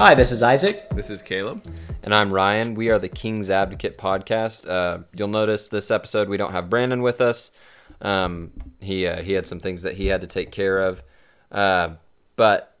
[0.00, 0.88] Hi, this is Isaac.
[0.92, 1.62] This is Caleb.
[2.02, 2.74] And I'm Ryan.
[2.74, 4.66] We are the King's Advocate podcast.
[4.66, 7.50] Uh, you'll notice this episode we don't have Brandon with us.
[8.00, 8.50] Um,
[8.80, 11.02] he uh, he had some things that he had to take care of.
[11.52, 11.96] Uh,
[12.36, 12.78] but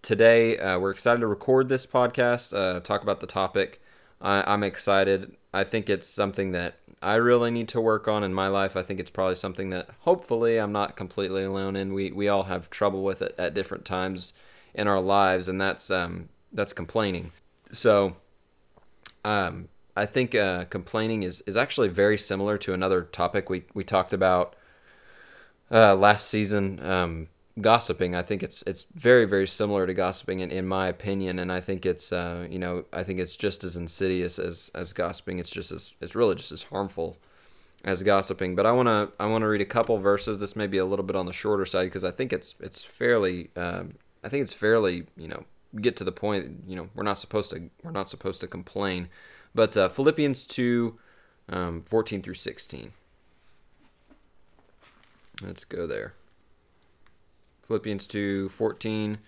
[0.00, 3.82] today uh, we're excited to record this podcast, uh, talk about the topic.
[4.18, 5.36] I, I'm excited.
[5.52, 8.78] I think it's something that I really need to work on in my life.
[8.78, 11.92] I think it's probably something that hopefully I'm not completely alone in.
[11.92, 14.32] We we all have trouble with it at different times
[14.74, 17.32] in our lives, and that's um, that's complaining.
[17.72, 18.16] So,
[19.24, 23.84] um, I think uh, complaining is is actually very similar to another topic we we
[23.84, 24.54] talked about
[25.70, 26.84] uh, last season.
[26.84, 27.28] Um,
[27.60, 28.14] gossiping.
[28.14, 31.60] I think it's it's very very similar to gossiping in, in my opinion, and I
[31.60, 35.38] think it's uh, you know I think it's just as insidious as as gossiping.
[35.38, 37.18] It's just as it's really just as harmful
[37.84, 38.54] as gossiping.
[38.54, 40.40] But I want to I want to read a couple verses.
[40.40, 42.82] This may be a little bit on the shorter side because I think it's it's
[42.82, 45.44] fairly um, I think it's fairly you know
[45.80, 46.64] get to the point.
[46.66, 49.08] You know we're not supposed to we're not supposed to complain.
[49.54, 50.98] But uh, Philippians two,
[51.48, 52.92] um, 14 through sixteen.
[55.42, 56.14] Let's go there.
[57.62, 59.18] Philippians 2 14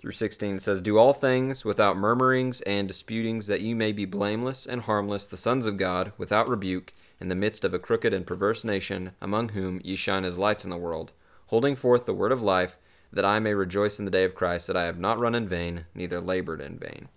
[0.00, 4.66] through 16 says, Do all things without murmurings and disputings, that you may be blameless
[4.66, 8.26] and harmless, the sons of God, without rebuke, in the midst of a crooked and
[8.26, 11.12] perverse nation, among whom ye shine as lights in the world,
[11.46, 12.76] holding forth the word of life,
[13.12, 15.46] that I may rejoice in the day of Christ, that I have not run in
[15.46, 17.08] vain, neither labored in vain.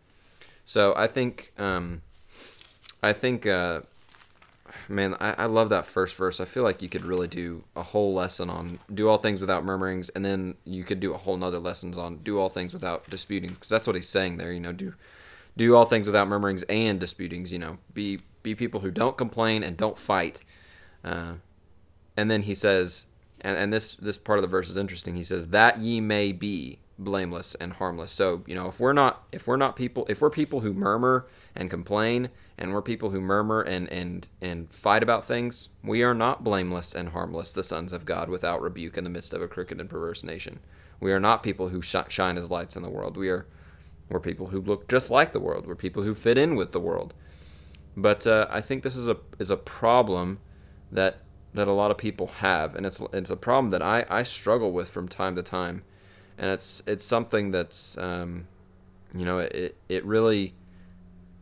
[0.66, 2.02] So I think, um,
[3.02, 3.82] I think, uh,
[4.90, 6.40] man, I, I love that first verse.
[6.40, 9.64] I feel like you could really do a whole lesson on do all things without
[9.64, 13.10] murmurings, and then you could do a whole nother lessons on do all things without
[13.10, 14.52] disputing, because that's what he's saying there.
[14.52, 14.94] You know, do
[15.56, 17.52] do all things without murmurings and disputings.
[17.52, 20.42] You know, be be people who don't complain and don't fight.
[21.04, 21.36] Uh,
[22.18, 23.06] and then he says,
[23.42, 25.16] and, and this this part of the verse is interesting.
[25.16, 28.12] He says that ye may be blameless and harmless.
[28.12, 31.28] So you know, if we're not if we're not people if we're people who murmur
[31.56, 36.14] and complain and we're people who murmur and and and fight about things, we are
[36.14, 39.48] not blameless and harmless, the sons of God, without rebuke in the midst of a
[39.48, 40.60] crooked and perverse nation.
[41.00, 43.18] We are not people who sh- shine as lights in the world.
[43.18, 43.46] We are
[44.10, 45.66] we're people who look just like the world.
[45.66, 47.14] We're people who fit in with the world.
[47.98, 50.40] But uh, I think this is a is a problem
[50.92, 51.18] that
[51.56, 54.72] that a lot of people have, and it's it's a problem that I, I struggle
[54.72, 55.84] with from time to time,
[56.38, 58.48] and it's it's something that's um,
[59.14, 60.54] you know it it really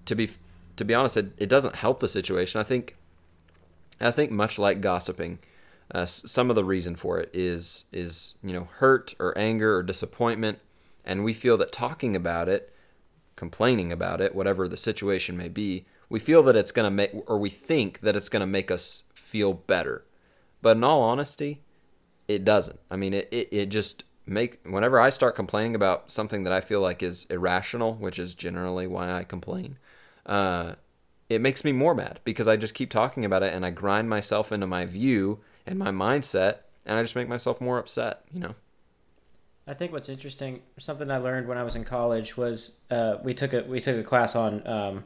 [0.06, 0.30] to be
[0.76, 2.60] to be honest, it, it doesn't help the situation.
[2.60, 2.96] I think,
[4.00, 5.40] I think much like gossiping,
[5.94, 9.84] uh, some of the reason for it is is you know hurt or anger or
[9.84, 10.60] disappointment,
[11.06, 12.74] and we feel that talking about it,
[13.36, 17.38] complaining about it, whatever the situation may be, we feel that it's gonna make or
[17.38, 20.06] we think that it's gonna make us feel better,
[20.62, 21.62] but in all honesty,
[22.28, 22.80] it doesn't.
[22.90, 26.62] I mean, it it, it just make whenever I start complaining about something that I
[26.62, 29.78] feel like is irrational, which is generally why I complain
[30.26, 30.74] uh,
[31.30, 34.10] it makes me more mad because I just keep talking about it and I grind
[34.10, 38.40] myself into my view and my mindset and I just make myself more upset, you
[38.40, 38.54] know.
[39.66, 43.34] I think what's interesting, something I learned when I was in college was uh, we
[43.34, 45.06] took a we took a class on um,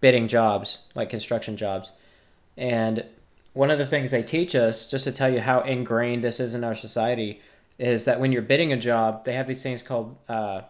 [0.00, 1.92] bidding jobs, like construction jobs,
[2.58, 3.06] and
[3.54, 6.54] one of the things they teach us, just to tell you how ingrained this is
[6.54, 7.40] in our society,
[7.78, 10.60] is that when you're bidding a job, they have these things called uh,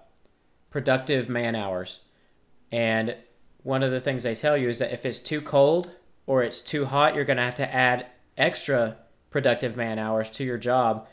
[0.70, 2.00] productive man hours,
[2.70, 3.16] and
[3.62, 5.90] one of the things they tell you is that if it's too cold
[6.26, 8.06] or it's too hot, you're going to have to add
[8.36, 8.96] extra
[9.30, 11.06] productive man hours to your job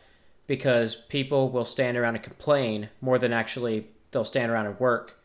[0.48, 5.18] because people will stand around and complain more than actually they'll stand around and work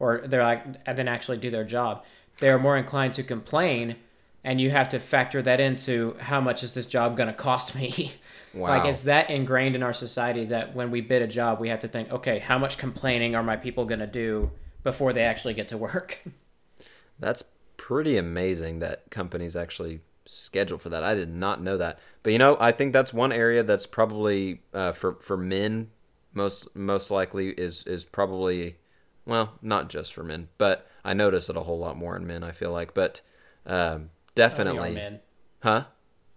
[0.00, 2.02] or they're like and then actually do their job.
[2.40, 3.96] They are more inclined to complain
[4.44, 7.74] and you have to factor that into how much is this job going to cost
[7.74, 8.14] me.
[8.52, 8.68] Wow.
[8.78, 11.80] like it's that ingrained in our society that when we bid a job, we have
[11.80, 14.50] to think, okay, how much complaining are my people going to do
[14.82, 16.22] before they actually get to work?
[17.18, 17.44] That's
[17.76, 21.04] pretty amazing that companies actually schedule for that.
[21.04, 21.98] I did not know that.
[22.22, 25.90] But you know, I think that's one area that's probably uh, for for men
[26.32, 28.76] most most likely is is probably
[29.24, 32.42] well, not just for men, but I notice it a whole lot more in men.
[32.42, 33.20] I feel like, but
[33.66, 35.20] um, definitely, well, we men.
[35.60, 35.84] huh?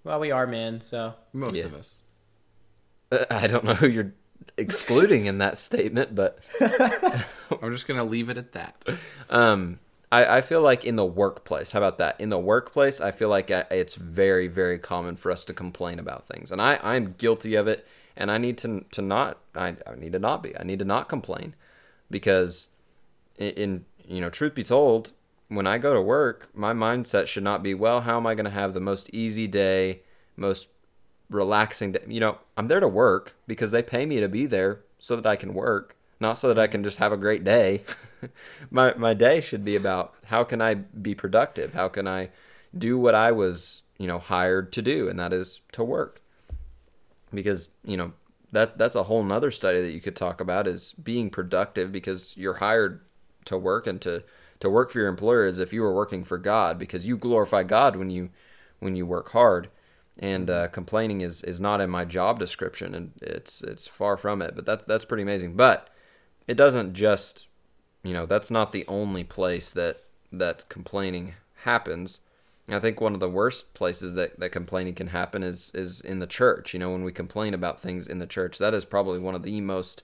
[0.04, 1.66] Well, we are men, so most yeah.
[1.66, 1.96] of us.
[3.12, 4.14] Uh, I don't know who you're
[4.58, 8.76] excluding in that statement, but I'm just gonna leave it at that.
[9.30, 9.80] Um,
[10.12, 12.20] I, I feel like in the workplace, how about that?
[12.20, 16.00] In the workplace, I feel like uh, it's very, very common for us to complain
[16.00, 16.52] about things.
[16.52, 17.86] And I, I'm guilty of it.
[18.16, 20.58] And I need to, to not, I, I need to not be.
[20.58, 21.54] I need to not complain
[22.10, 22.70] because,
[23.38, 25.12] in, in you know, truth be told,
[25.48, 28.46] when I go to work, my mindset should not be, well, how am I going
[28.46, 30.02] to have the most easy day,
[30.36, 30.70] most
[31.30, 32.04] relaxing day?
[32.08, 35.26] You know, I'm there to work because they pay me to be there so that
[35.26, 35.98] I can work.
[36.20, 37.82] not so that I can just have a great day.
[38.72, 41.74] my my day should be about how can I be productive?
[41.74, 42.30] How can I
[42.78, 46.22] do what I was, you know, hired to do, and that is to work.
[47.34, 48.14] Because, you know,
[48.52, 52.36] that that's a whole nother study that you could talk about is being productive because
[52.38, 53.02] you're hired
[53.46, 54.24] to work and to
[54.66, 57.64] to work for your employer as if you were working for God because you glorify
[57.64, 58.30] God when you
[58.80, 59.70] when you work hard
[60.20, 64.42] and uh, complaining is is not in my job description and it's it's far from
[64.42, 65.90] it but that that's pretty amazing but
[66.48, 67.48] it doesn't just
[68.04, 71.34] you know that's not the only place that that complaining
[71.64, 72.22] happens
[72.68, 76.18] I think one of the worst places that, that complaining can happen is is in
[76.18, 76.74] the church.
[76.74, 79.44] You know, when we complain about things in the church, that is probably one of
[79.44, 80.02] the most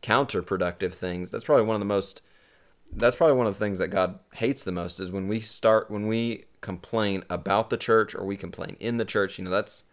[0.00, 1.30] counterproductive things.
[1.32, 2.22] That's probably one of the most
[2.96, 5.90] that's probably one of the things that God hates the most is when we start
[5.90, 9.84] when we complain about the church or we complain in the church, you know, that's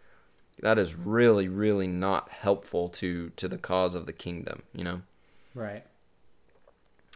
[0.60, 5.02] that is really really not helpful to to the cause of the kingdom, you know.
[5.54, 5.84] Right.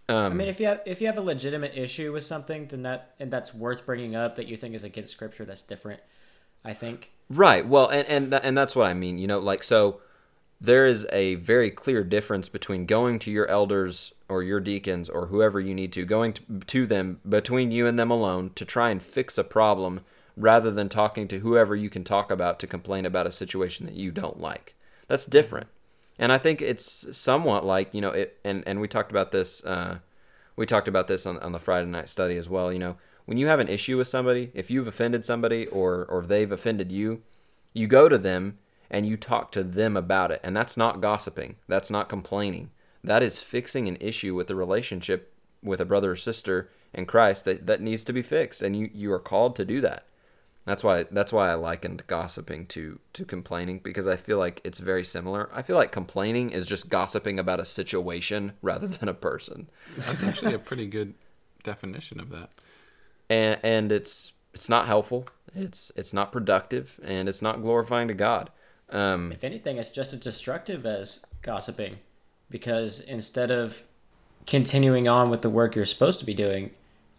[0.09, 2.83] Um, I mean, if you have if you have a legitimate issue with something, then
[2.83, 5.44] that and that's worth bringing up that you think is against scripture.
[5.44, 6.00] That's different.
[6.65, 7.12] I think.
[7.29, 7.67] Right.
[7.67, 9.19] Well, and and and that's what I mean.
[9.19, 10.00] You know, like so
[10.61, 15.26] there is a very clear difference between going to your elders or your deacons or
[15.26, 16.35] whoever you need to going
[16.67, 20.00] to, them between you and them alone to try and fix a problem
[20.37, 23.94] rather than talking to whoever you can talk about to complain about a situation that
[23.94, 24.75] you don't like.
[25.08, 25.69] That's different.
[26.19, 29.64] And I think it's somewhat like, you know, it and and we talked about this
[29.64, 29.99] uh
[30.56, 33.37] we talked about this on, on the Friday night study as well, you know, when
[33.37, 37.23] you have an issue with somebody, if you've offended somebody or or they've offended you,
[37.75, 38.59] you go to them
[38.91, 40.41] and you talk to them about it.
[40.43, 41.56] And that's not gossiping.
[41.69, 42.71] That's not complaining.
[43.03, 47.44] That is fixing an issue with the relationship with a brother or sister in Christ
[47.44, 48.62] that, that needs to be fixed.
[48.62, 50.06] And you, you are called to do that.
[50.67, 54.81] That's why that's why I likened gossiping to to complaining because I feel like it's
[54.81, 55.49] very similar.
[55.55, 59.69] I feel like complaining is just gossiping about a situation rather than a person.
[59.97, 61.15] That's actually a pretty good
[61.62, 62.50] definition of that.
[63.31, 65.29] And and it's it's not helpful.
[65.55, 68.50] It's it's not productive and it's not glorifying to God.
[68.91, 71.99] Um, If anything, it's just as destructive as gossiping,
[72.50, 73.83] because instead of
[74.47, 76.71] continuing on with the work you're supposed to be doing,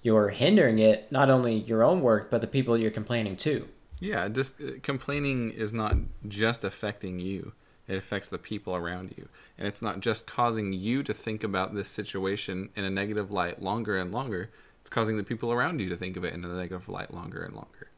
[0.01, 1.11] you're hindering it.
[1.11, 3.67] Not only your own work, but the people you're complaining to.
[3.99, 5.95] Yeah, just uh, complaining is not
[6.27, 7.53] just affecting you.
[7.87, 9.27] It affects the people around you.
[9.57, 13.61] And it's not just causing you to think about this situation in a negative light
[13.61, 14.51] longer and longer.
[14.81, 17.43] It's causing the people around you to think of it in a negative light longer
[17.43, 17.89] and longer.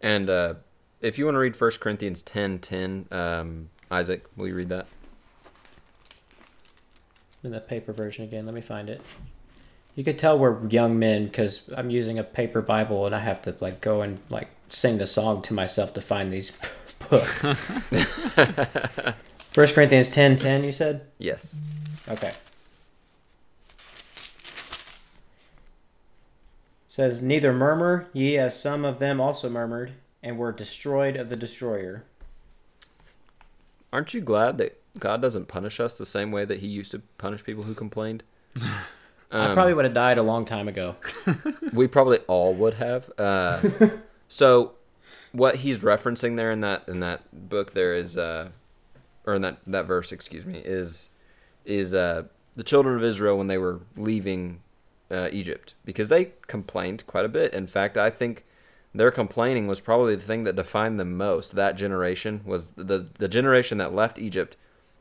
[0.00, 0.54] And uh,
[1.00, 4.86] if you want to read 1 Corinthians 10 10, um, Isaac, will you read that?
[7.44, 9.00] In the paper version again, let me find it.
[9.94, 13.40] You could tell we're young men because I'm using a paper Bible and I have
[13.42, 16.52] to like go and like sing the song to myself to find these
[17.10, 17.38] books.
[19.52, 20.62] First Corinthians ten ten.
[20.64, 21.56] You said Yes.
[22.08, 22.32] okay.
[26.86, 29.92] Says neither murmur ye as some of them also murmured
[30.28, 32.04] and we were destroyed of the destroyer.
[33.92, 37.00] Aren't you glad that God doesn't punish us the same way that He used to
[37.16, 38.22] punish people who complained?
[39.30, 40.96] I Um, probably would have died a long time ago.
[41.72, 43.10] we probably all would have.
[43.18, 43.60] Uh,
[44.28, 44.72] so,
[45.32, 48.48] what he's referencing there in that in that book there is, uh,
[49.26, 51.10] or in that that verse, excuse me, is
[51.66, 52.22] is uh,
[52.54, 54.60] the children of Israel when they were leaving
[55.10, 57.52] uh, Egypt because they complained quite a bit.
[57.52, 58.44] In fact, I think
[58.98, 61.54] their complaining was probably the thing that defined them most.
[61.54, 64.56] That generation was the the generation that left Egypt.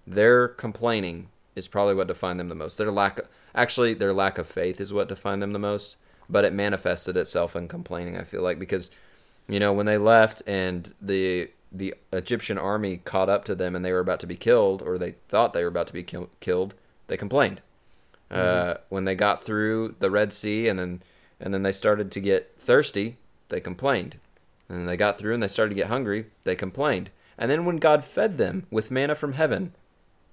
[0.06, 2.78] Their complaining is probably what defined them the most.
[2.78, 3.20] Their lack,
[3.56, 5.98] actually, their lack of faith is what defined them the most.
[6.30, 8.18] But it manifested itself in complaining.
[8.18, 8.92] I feel like because,
[9.48, 13.84] you know, when they left and the the Egyptian army caught up to them and
[13.84, 16.30] they were about to be killed, or they thought they were about to be kill-
[16.40, 16.76] killed,
[17.08, 17.62] they complained.
[18.30, 21.02] Uh, when they got through the Red Sea and then
[21.40, 23.18] and then they started to get thirsty,
[23.50, 24.18] they complained.
[24.70, 27.10] And they got through and they started to get hungry, they complained.
[27.38, 29.74] And then when God fed them with manna from heaven,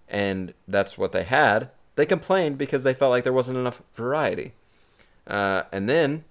[0.08, 4.52] and that's what they had, they complained because they felt like there wasn't enough variety.
[5.26, 6.24] Uh, and then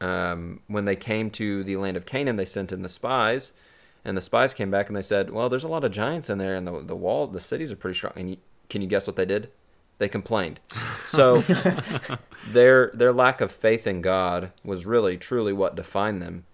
[0.00, 3.52] um, when they came to the land of Canaan, they sent in the spies,
[4.04, 6.38] and the spies came back and they said, "Well, there's a lot of giants in
[6.38, 8.36] there, and the the wall, the cities are pretty strong." And you,
[8.68, 9.50] can you guess what they did?
[9.98, 10.60] They complained.
[11.06, 11.40] So
[12.46, 16.44] their their lack of faith in God was really truly what defined them.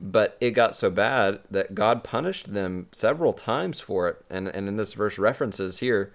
[0.00, 4.24] But it got so bad that God punished them several times for it.
[4.30, 6.12] And and in this verse references here,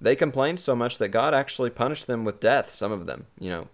[0.00, 2.70] they complained so much that God actually punished them with death.
[2.72, 3.68] Some of them, you know,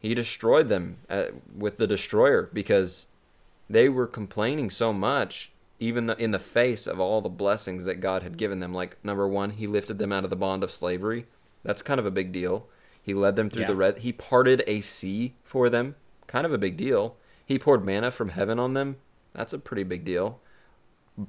[0.00, 3.06] He destroyed them uh, with the destroyer because
[3.70, 8.24] they were complaining so much, even in the face of all the blessings that God
[8.24, 8.74] had given them.
[8.74, 11.26] Like number one, He lifted them out of the bond of slavery
[11.62, 12.68] That's kind of a big deal.
[13.00, 13.68] He led them through Yeah.
[13.68, 13.98] the red.
[14.00, 15.96] He parted a sea for them.
[16.26, 17.16] Kind of a big deal.
[17.44, 18.96] He poured manna from heaven on them.
[19.32, 20.40] That's a pretty big deal.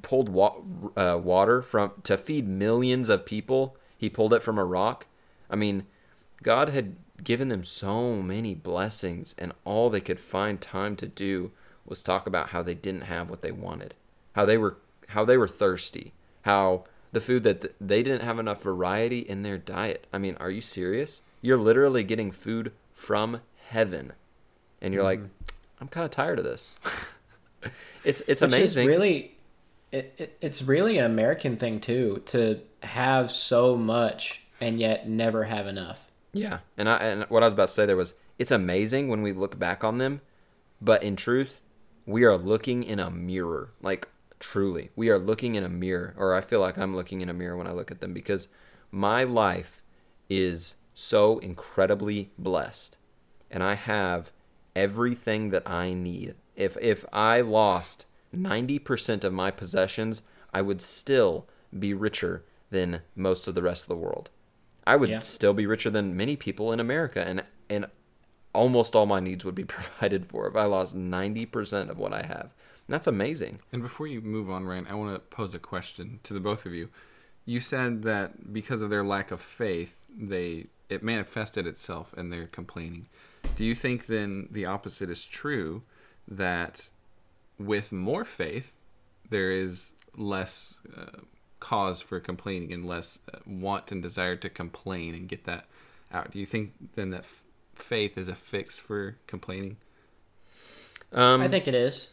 [0.02, 0.58] Pulled wa-
[0.96, 3.76] uh, water from to feed millions of people.
[3.98, 5.08] He pulled it from a rock.
[5.50, 5.86] I mean,
[6.42, 11.52] God had given them so many blessings, and all they could find time to do
[11.86, 13.94] was talk about how they didn't have what they wanted,
[14.36, 14.78] how they were
[15.10, 16.14] how they were thirsty,
[16.44, 20.08] how the food that th- they didn't have enough variety in their diet.
[20.12, 21.22] I mean, are you serious?
[21.42, 23.40] You're literally getting food from
[23.70, 24.14] heaven,
[24.82, 25.28] and you're like, mm-hmm.
[25.80, 26.76] I'm kind of tired of this.
[28.04, 28.88] it's it's Which amazing.
[28.88, 29.36] really,
[29.92, 35.44] it, it, it's really an American thing too to have so much and yet never
[35.44, 36.10] have enough.
[36.34, 39.22] Yeah, and I and what I was about to say there was it's amazing when
[39.22, 40.22] we look back on them,
[40.82, 41.62] but in truth,
[42.08, 43.70] we are looking in a mirror.
[43.82, 44.08] Like
[44.44, 47.34] truly, we are looking in a mirror, or I feel like I'm looking in a
[47.34, 48.50] mirror when I look at them because
[48.92, 49.82] my life
[50.30, 52.98] is so incredibly blessed,
[53.50, 54.32] and I have
[54.76, 56.36] everything that I need.
[56.56, 60.22] If if I lost 90% of my possessions,
[60.54, 61.48] I would still
[61.78, 64.30] be richer than most of the rest of the world.
[64.86, 65.20] I would Yeah.
[65.20, 67.86] still be richer than many people in America, and and
[68.54, 72.14] almost all my needs would be provided for if I lost ninety percent of what
[72.14, 72.54] I have.
[72.88, 73.60] And that's amazing.
[73.72, 76.66] And before you move on, Ryan, I want to pose a question to the both
[76.66, 76.90] of you.
[77.46, 82.48] You said that because of their lack of faith, they it manifested itself in their
[82.48, 83.08] complaining.
[83.56, 85.84] Do you think then the opposite is true
[86.28, 86.90] that
[87.58, 88.76] with more faith
[89.30, 91.22] there is less uh,
[91.60, 95.66] cause for complaining and less uh, want and desire to complain and get that
[96.12, 96.32] out?
[96.32, 99.78] Do you think then that f- faith is a fix for complaining?
[101.12, 102.10] Um, I think it is.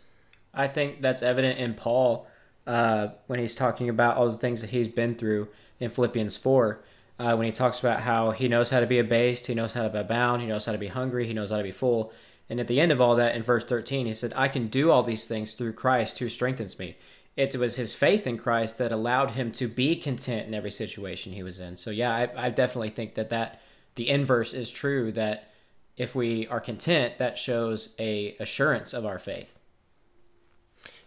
[0.52, 2.26] I think that's evident in Paul
[2.66, 6.83] uh, when he's talking about all the things that he's been through in Philippians 4.
[7.19, 9.83] Uh, when he talks about how he knows how to be abased, he knows how
[9.83, 12.12] to be bound, he knows how to be hungry, he knows how to be full.
[12.49, 14.90] And at the end of all that, in verse 13, he said, I can do
[14.90, 16.97] all these things through Christ who strengthens me.
[17.37, 21.33] It was his faith in Christ that allowed him to be content in every situation
[21.33, 21.76] he was in.
[21.76, 23.61] So, yeah, I, I definitely think that, that
[23.95, 25.52] the inverse is true that
[25.97, 29.60] if we are content, that shows a assurance of our faith.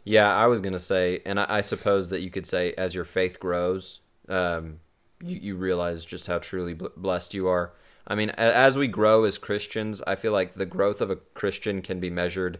[0.03, 3.05] Yeah, I was gonna say, and I, I suppose that you could say as your
[3.05, 4.79] faith grows, um,
[5.23, 7.73] you, you realize just how truly blessed you are.
[8.05, 11.81] I mean, as we grow as Christians, I feel like the growth of a Christian
[11.81, 12.59] can be measured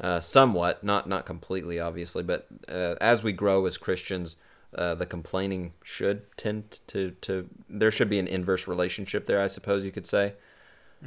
[0.00, 4.36] uh, somewhat, not not completely, obviously, but uh, as we grow as Christians,
[4.74, 9.46] uh, the complaining should tend to to there should be an inverse relationship there, I
[9.46, 10.34] suppose you could say.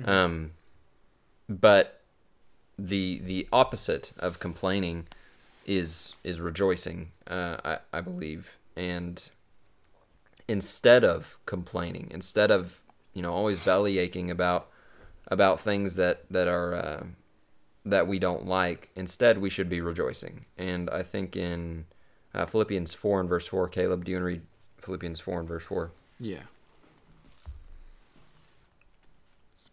[0.06, 0.52] Um,
[1.50, 2.02] but
[2.80, 5.08] the the opposite of complaining
[5.66, 9.30] is is rejoicing uh, I, I believe and
[10.48, 12.82] instead of complaining instead of
[13.14, 14.70] you know always belly aching about
[15.28, 17.04] about things that that are uh,
[17.86, 21.86] that we don't like instead we should be rejoicing and i think in
[22.34, 24.42] uh, philippians 4 and verse 4 caleb do you want to read
[24.78, 26.44] philippians 4 and verse 4 Yeah.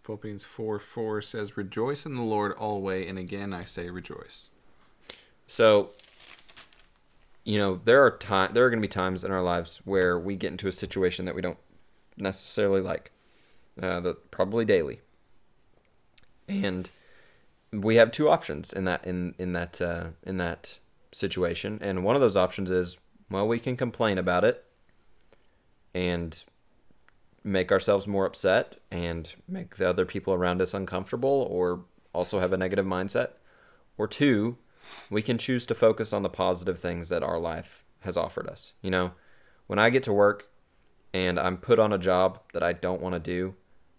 [0.03, 4.49] Philippians 4 4 says, Rejoice in the Lord always, and again I say rejoice.
[5.50, 5.90] So,
[7.42, 10.16] you know, there are time there are going to be times in our lives where
[10.16, 11.59] we get into a situation that we don't
[12.16, 13.11] necessarily like,
[13.83, 15.00] uh, the, probably daily,
[16.47, 16.88] and
[17.73, 20.78] we have two options in that in in that uh, in that
[21.11, 24.64] situation, and one of those options is well, we can complain about it
[25.92, 26.45] and
[27.42, 31.80] make ourselves more upset and make the other people around us uncomfortable, or
[32.12, 33.30] also have a negative mindset,
[33.99, 34.57] or two
[35.09, 38.73] we can choose to focus on the positive things that our life has offered us.
[38.83, 39.13] You know,
[39.67, 40.49] when I get to work
[41.13, 43.55] and I'm put on a job that I don't want to do,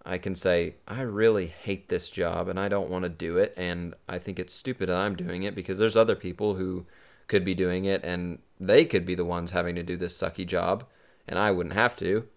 [0.05, 3.53] I can say, I really hate this job and I don't want to do it.
[3.55, 6.85] And I think it's stupid that I'm doing it because there's other people who
[7.27, 10.45] could be doing it and they could be the ones having to do this sucky
[10.45, 10.85] job
[11.27, 12.27] and I wouldn't have to.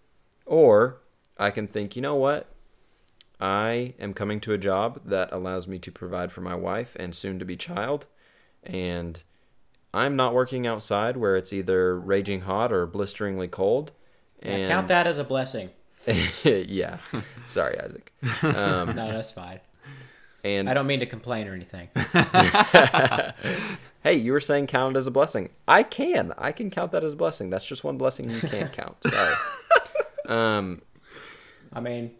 [0.45, 1.01] Or
[1.37, 2.47] I can think, you know what?
[3.39, 7.13] I am coming to a job that allows me to provide for my wife and
[7.13, 8.05] soon to be child
[8.65, 9.21] and
[9.93, 13.91] I'm not working outside where it's either raging hot or blisteringly cold.
[14.43, 15.69] Yeah, And count that as a blessing.
[16.43, 16.97] yeah.
[17.45, 18.11] Sorry, Isaac.
[18.43, 19.59] Um, No, that's fine.
[20.43, 21.89] and I don't mean to complain or anything.
[24.03, 25.49] hey, you were saying count it as a blessing.
[25.67, 26.33] I can.
[26.37, 27.49] I can count that as a blessing.
[27.49, 28.97] That's just one blessing you can't count.
[29.03, 29.35] Sorry.
[30.27, 30.81] Um,
[31.73, 32.11] I mean,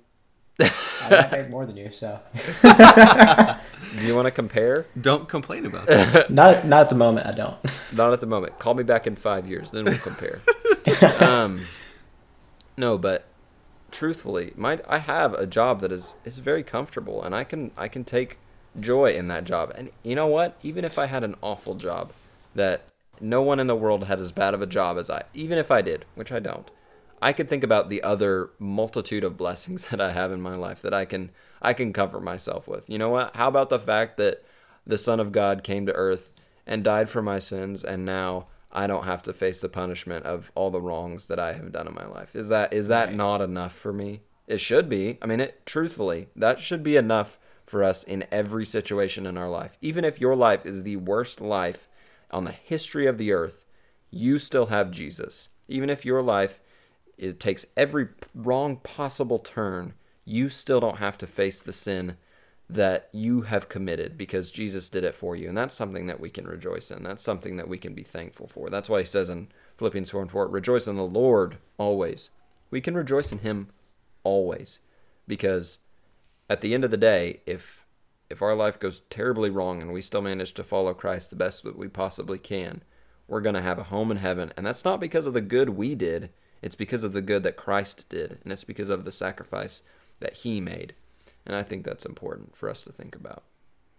[1.05, 2.19] I might make more than you, so
[2.61, 4.85] do you want to compare?
[4.99, 6.29] Don't complain about it.
[6.29, 7.27] not not at the moment.
[7.27, 7.57] I don't.
[7.93, 8.59] Not at the moment.
[8.59, 10.41] Call me back in five years, then we'll compare.
[11.21, 11.61] um,
[12.75, 13.25] no, but
[13.91, 17.87] truthfully, my I have a job that is is very comfortable, and I can I
[17.87, 18.37] can take
[18.79, 19.71] joy in that job.
[19.75, 20.57] And you know what?
[20.63, 22.11] Even if I had an awful job
[22.53, 22.81] that
[23.21, 25.71] no one in the world had as bad of a job as I, even if
[25.71, 26.69] I did, which I don't,
[27.21, 30.81] I could think about the other multitude of blessings that I have in my life
[30.81, 31.31] that I can
[31.61, 32.89] I can comfort myself with.
[32.89, 33.35] You know what?
[33.35, 34.43] How about the fact that
[34.85, 36.31] the Son of God came to earth
[36.67, 40.51] and died for my sins and now I don't have to face the punishment of
[40.53, 42.35] all the wrongs that I have done in my life.
[42.35, 43.15] Is that is that Right.
[43.15, 44.21] not enough for me?
[44.47, 45.17] It should be.
[45.21, 49.49] I mean, it truthfully, that should be enough for us in every situation in our
[49.49, 49.77] life.
[49.81, 51.87] Even if your life is the worst life
[52.29, 53.65] on the history of the earth,
[54.11, 55.49] you still have Jesus.
[55.67, 56.59] Even if your life
[57.17, 59.93] it takes every wrong possible turn,
[60.25, 62.17] you still don't have to face the sin
[62.67, 65.47] that you have committed because Jesus did it for you.
[65.47, 67.03] And that's something that we can rejoice in.
[67.03, 68.69] That's something that we can be thankful for.
[68.69, 72.31] That's why he says in Philippians 4 and 4, rejoice in the Lord always.
[72.71, 73.69] We can rejoice in him
[74.23, 74.79] always
[75.27, 75.79] because
[76.49, 77.85] at the end of the day, if
[78.27, 81.63] if our life goes terribly wrong and we still manage to follow Christ the best
[81.63, 82.83] that we possibly can,
[83.27, 84.51] we're going to have a home in heaven.
[84.57, 86.31] And that's not because of the good we did,
[86.65, 89.83] it's because of the good that Christ did, and it's because of the sacrifice
[90.19, 90.95] that he made.
[91.45, 93.43] And I think that's important for us to think about.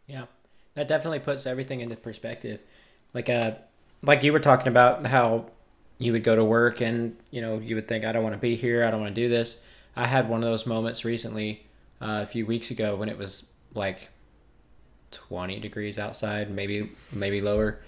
[0.08, 0.25] Yeah,
[0.75, 2.58] that definitely puts everything into perspective.
[3.14, 3.52] Like uh,
[4.02, 5.46] like you were talking about how
[5.99, 8.40] you would go to work and you know you would think I don't want to
[8.40, 9.61] be here, I don't want to do this.
[9.94, 11.66] I had one of those moments recently,
[12.02, 14.08] uh, a few weeks ago when it was like
[15.12, 17.78] 20 degrees outside, maybe maybe lower,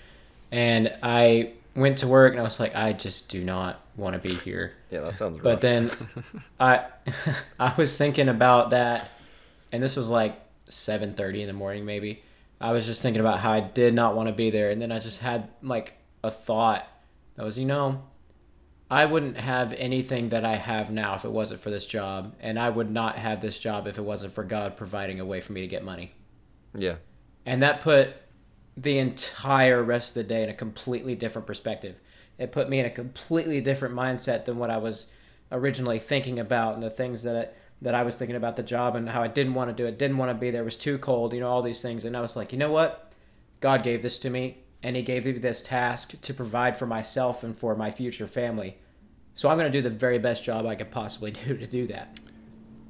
[0.52, 4.18] and I went to work and I was like, I just do not want to
[4.28, 4.72] be here.
[4.90, 5.60] Yeah, that sounds right But rough.
[5.60, 5.90] then
[6.60, 6.84] I
[7.60, 9.10] I was thinking about that
[9.72, 12.22] and this was like 7:30 in the morning maybe.
[12.60, 14.90] I was just thinking about how I did not want to be there and then
[14.92, 16.86] I just had like a thought
[17.36, 18.02] that was, you know,
[18.90, 22.58] I wouldn't have anything that I have now if it wasn't for this job and
[22.58, 25.52] I would not have this job if it wasn't for God providing a way for
[25.52, 26.12] me to get money.
[26.74, 26.96] yeah.
[27.46, 28.14] And that put
[28.82, 32.00] the entire rest of the day in a completely different perspective.
[32.38, 35.10] It put me in a completely different mindset than what I was
[35.50, 37.48] originally thinking about and the things that I,
[37.82, 39.98] that I was thinking about the job and how I didn't want to do it,
[39.98, 42.04] didn't want to be there, it was too cold, you know, all these things.
[42.04, 43.12] And I was like, you know what?
[43.60, 47.42] God gave this to me and he gave me this task to provide for myself
[47.42, 48.78] and for my future family.
[49.34, 51.88] So I'm going to do the very best job I could possibly do to do
[51.88, 52.20] that.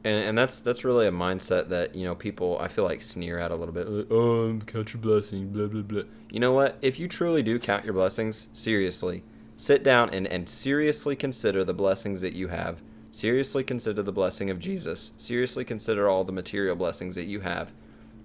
[0.04, 3.38] And, and that's that's really a mindset that you know people I feel like sneer
[3.38, 3.88] at a little bit.
[3.88, 6.02] Like, oh, um, count your blessing, blah blah blah.
[6.30, 6.78] You know what?
[6.82, 9.24] If you truly do count your blessings seriously,
[9.56, 12.82] sit down and and seriously consider the blessings that you have.
[13.10, 15.12] Seriously consider the blessing of Jesus.
[15.16, 17.72] Seriously consider all the material blessings that you have,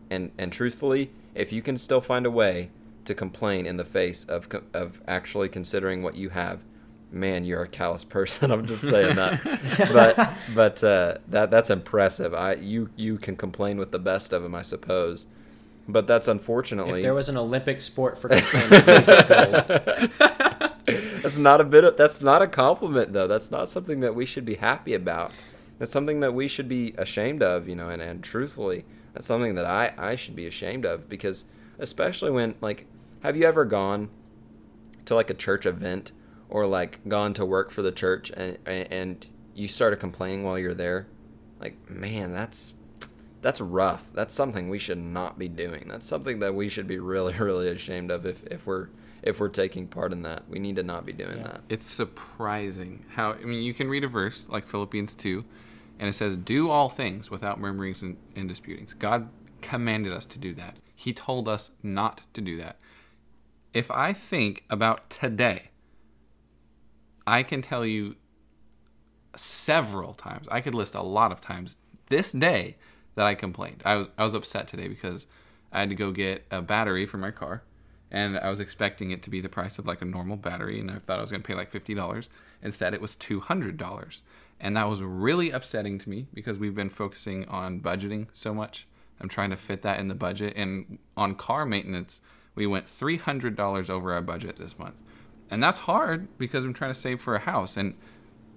[0.09, 2.69] and and truthfully, if you can still find a way
[3.05, 6.63] to complain in the face of of actually considering what you have,
[7.13, 8.51] man, you're a callous person.
[8.51, 9.41] I'm just saying that.
[9.93, 12.33] but but uh, that that's impressive.
[12.33, 15.27] I you you can complain with the best of them, I suppose.
[15.87, 20.71] But that's unfortunately If there was an Olympic sport for complaining, we'd get gold.
[21.21, 23.27] that's not a bit of that's not a compliment though.
[23.27, 25.33] That's not something that we should be happy about.
[25.79, 29.55] That's something that we should be ashamed of, you know, and, and truthfully, that's something
[29.55, 31.45] that I, I should be ashamed of because
[31.79, 32.87] especially when like
[33.21, 34.09] have you ever gone
[35.05, 36.11] to like a church event
[36.49, 39.25] or like gone to work for the church and and
[39.55, 41.07] you started complaining while you're there?
[41.59, 42.73] Like, man, that's
[43.41, 44.11] that's rough.
[44.13, 45.87] That's something we should not be doing.
[45.89, 48.87] That's something that we should be really, really ashamed of if, if we're
[49.21, 50.43] if we're taking part in that.
[50.49, 51.43] We need to not be doing Yeah.
[51.43, 51.61] that.
[51.69, 55.45] It's surprising how I mean you can read a verse like Philippians two,
[55.99, 59.29] and it says, "Do all things without murmurings and, and disputings." God
[59.61, 60.79] commanded us to do that.
[60.95, 62.77] He told us not to do that.
[63.73, 65.69] If I think about today,
[67.25, 68.15] I can tell you
[69.35, 70.47] several times.
[70.51, 71.77] I could list a lot of times
[72.09, 72.77] this day
[73.15, 73.81] that I complained.
[73.85, 75.25] I was I was upset today because
[75.71, 77.63] I had to go get a battery for my car,
[78.11, 80.91] and I was expecting it to be the price of like a normal battery, and
[80.91, 82.29] I thought I was going to pay like fifty dollars.
[82.61, 84.21] Instead, it was two hundred dollars,
[84.59, 88.87] and that was really upsetting to me because we've been focusing on budgeting so much.
[89.19, 92.21] I'm trying to fit that in the budget, and on car maintenance,
[92.55, 95.01] we went three hundred dollars over our budget this month,
[95.53, 97.93] and that's hard because I'm trying to save for a house, and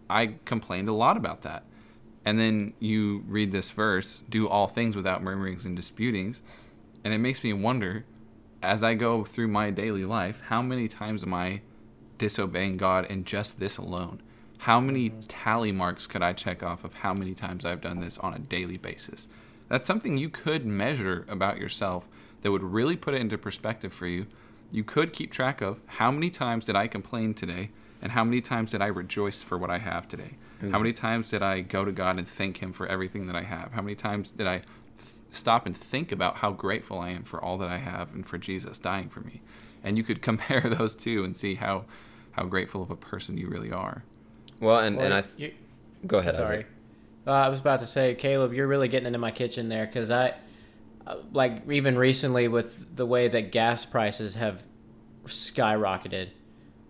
[0.09, 1.65] I complained a lot about that.
[2.25, 6.41] And then you read this verse, do all things without murmurings and disputings.
[7.05, 8.07] And it makes me wonder,
[8.63, 11.61] as I go through my daily life, how many times am I
[12.17, 14.23] disobeying God in just this alone?
[14.59, 15.21] How many mm-hmm.
[15.29, 18.39] tally marks could I check off of how many times I've done this on a
[18.39, 19.29] daily basis?
[19.69, 22.09] That's something you could measure about yourself
[22.41, 24.27] that would really put it into perspective for you.
[24.73, 27.71] You could keep track of how many times did I complain today
[28.03, 30.33] And how many times did I rejoice for what I have today?
[30.71, 33.43] How many times did I go to God and thank Him for everything that I
[33.43, 33.73] have?
[33.73, 37.43] How many times did I th- stop and think about how grateful I am for
[37.43, 39.41] all that I have and for Jesus dying for me?
[39.83, 41.85] And you could compare those two and see how,
[42.33, 44.03] how grateful of a person you really are.
[44.61, 45.55] Well, and, and I th- you-
[46.07, 46.35] go ahead.
[46.35, 46.65] Sorry.
[47.27, 50.11] Uh, I was about to say, Caleb, you're really getting into my kitchen there because
[50.11, 50.35] I,
[51.33, 54.63] like, even recently with the way that gas prices have
[55.25, 56.29] skyrocketed.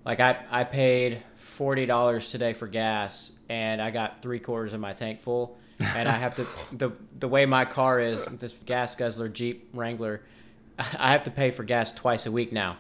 [0.05, 1.23] Like, I, I paid
[1.59, 5.59] $40 today for gas and I got three quarters of my tank full.
[5.79, 10.23] And I have to, the, the way my car is, this gas guzzler Jeep Wrangler,
[10.79, 12.77] I have to pay for gas twice a week now.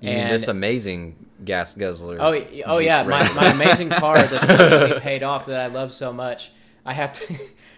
[0.00, 2.18] You mean this amazing gas guzzler?
[2.20, 5.72] Oh, y- oh Jeep yeah, my, my amazing car that's completely paid off that I
[5.72, 6.52] love so much.
[6.84, 7.34] I have to,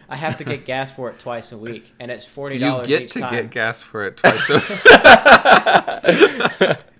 [0.08, 2.88] I have to get gas for it twice a week, and it's forty You dollars
[2.88, 3.30] get each to time.
[3.32, 4.64] get gas for it twice a week.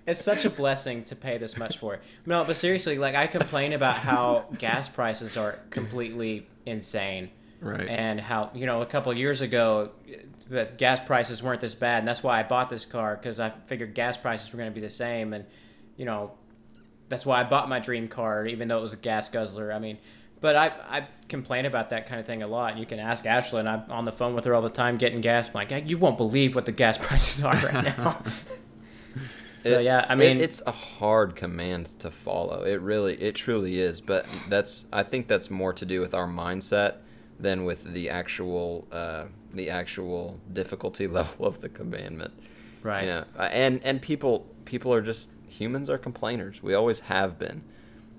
[0.07, 2.01] It's such a blessing to pay this much for it.
[2.25, 7.29] No, but seriously, like I complain about how gas prices are completely insane,
[7.61, 7.87] Right.
[7.87, 9.91] and how you know a couple of years ago
[10.49, 13.51] that gas prices weren't this bad, and that's why I bought this car because I
[13.65, 15.45] figured gas prices were going to be the same, and
[15.95, 16.31] you know
[17.07, 19.71] that's why I bought my dream car, even though it was a gas guzzler.
[19.71, 19.99] I mean,
[20.41, 22.77] but I I complain about that kind of thing a lot.
[22.77, 23.67] You can ask Ashlyn.
[23.67, 25.47] I'm on the phone with her all the time getting gas.
[25.49, 28.21] I'm like, you won't believe what the gas prices are right now.
[29.63, 32.63] so It- yeah, I it- mean, it's a hard command to follow.
[32.63, 34.01] It really, it truly is.
[34.01, 36.95] But that's, I think that's more to do with our mindset
[37.39, 42.33] than with the actual, uh, the actual difficulty level of the commandment.
[42.83, 43.01] right.
[43.03, 46.61] You know, uh, and and people, people are just humans are complainers.
[46.63, 47.63] We always have been,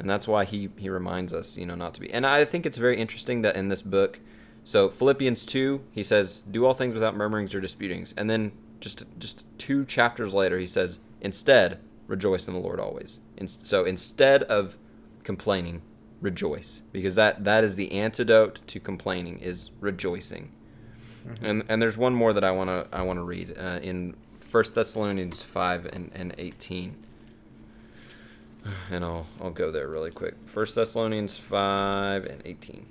[0.01, 2.11] and that's why he he reminds us, you know, not to be.
[2.13, 4.21] And I think it's very interesting that in this book,
[4.65, 9.05] so Philippians two, he says, "Do all things without murmurings or disputings," and then just
[9.19, 14.43] just two chapters later, he says, "Instead, rejoice in the Lord always." And so instead
[14.45, 14.79] of
[15.23, 15.83] complaining,
[16.21, 20.53] rejoice, because that that is the antidote to complaining is rejoicing.
[21.43, 25.43] And and there's one more that I wanna I wanna read uh, in First Thessalonians
[25.43, 26.97] five and, and eighteen.
[28.91, 30.35] And I'll I'll go there really quick.
[30.47, 32.87] First Thessalonians five and eighteen.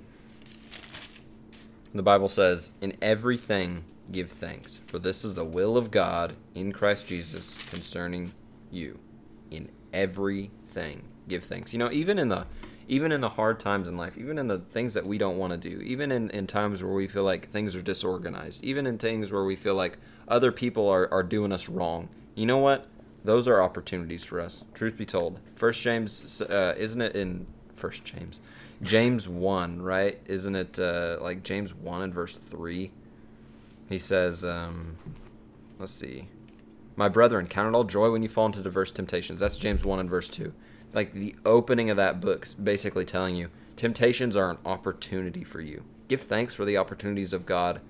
[1.94, 6.72] The Bible says, "In everything give thanks, for this is the will of God in
[6.72, 8.32] Christ Jesus concerning
[8.70, 8.98] you.
[9.50, 12.46] In everything give thanks." You know, even in the
[12.90, 15.52] even in the hard times in life, even in the things that we don't want
[15.52, 18.98] to do, even in, in times where we feel like things are disorganized, even in
[18.98, 22.88] things where we feel like other people are, are doing us wrong, you know what?
[23.24, 24.64] Those are opportunities for us.
[24.74, 28.40] Truth be told, First James, uh, isn't it in First James,
[28.82, 30.18] James one, right?
[30.26, 32.92] Isn't it uh, like James one and verse three?
[33.88, 34.96] He says, um,
[35.78, 36.28] let's see,
[36.96, 39.40] my brethren, count it all joy when you fall into diverse temptations.
[39.40, 40.52] That's James one and verse two.
[40.92, 45.84] Like the opening of that book's basically telling you temptations are an opportunity for you.
[46.08, 47.80] Give thanks for the opportunities of God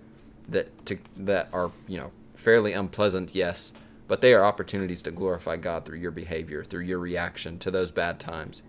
[0.48, 3.72] that to that are you know fairly unpleasant, yes,
[4.10, 7.92] but they are opportunities to glorify God through your behavior, through your reaction to those
[7.92, 8.64] bad times.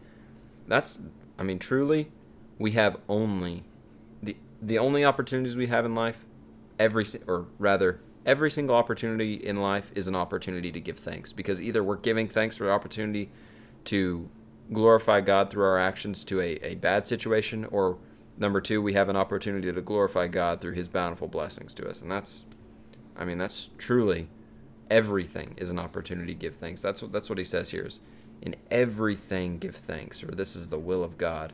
[0.67, 1.01] That's,
[1.39, 2.11] I mean, truly,
[2.59, 3.63] we have only
[4.21, 6.25] the the only opportunities we have in life.
[6.77, 11.59] Every or rather, every single opportunity in life is an opportunity to give thanks because
[11.59, 13.31] either we're giving thanks for the opportunity
[13.85, 14.29] to
[14.71, 17.97] glorify God through our actions to a, a bad situation, or
[18.37, 21.99] number two, we have an opportunity to glorify God through His bountiful blessings to us,
[21.99, 22.45] and that's,
[23.17, 24.27] I mean, that's truly
[24.91, 26.81] everything is an opportunity to give thanks.
[26.81, 27.99] That's what that's what He says here is,
[28.43, 31.53] in everything give thanks, for this is the will of God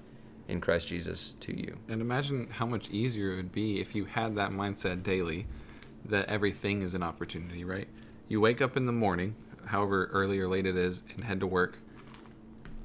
[0.50, 1.78] in Christ Jesus to you.
[1.88, 5.45] And imagine how much easier it would be if you had that mindset daily
[6.06, 7.88] that everything is an opportunity, right?
[8.28, 11.47] You wake up in the morning, however early or late it is, and head to
[11.47, 11.78] work.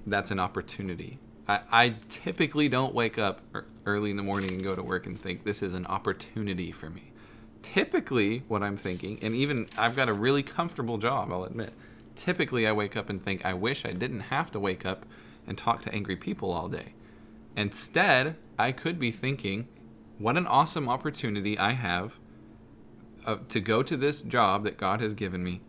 [0.07, 1.19] That's an opportunity.
[1.49, 3.41] I, I typically don't wake up
[3.87, 6.91] early in the morning and go to work and think this is an opportunity for
[6.91, 7.13] me.
[7.63, 11.73] Typically, what I'm thinking, and even I've got a really comfortable job, I'll admit.
[12.15, 15.07] Typically, I wake up and think, I wish I didn't have to wake up
[15.47, 16.95] and talk to angry people all day.
[17.57, 19.69] Instead, I could be thinking,
[20.19, 22.19] what an awesome opportunity I have
[23.25, 25.61] uh, to go to this job that God has given me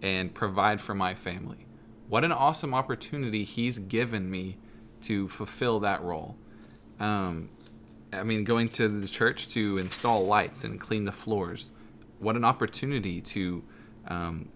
[0.00, 1.66] and provide for my family.
[2.08, 4.58] What an awesome opportunity He's given me
[5.02, 6.36] to fulfill that role.
[7.00, 7.50] Um,
[8.12, 11.72] I mean, going to the church to install lights and clean the floors.
[12.18, 13.64] What an opportunity to
[14.06, 14.48] um,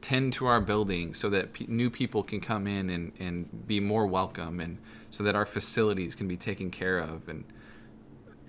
[0.00, 3.80] tend to our building so that pe new people can come in and, and be
[3.80, 4.78] more welcome and
[5.10, 7.44] so that our facilities can be taken care of and